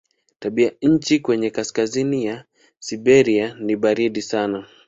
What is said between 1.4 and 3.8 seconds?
kaskazini ya Siberia ni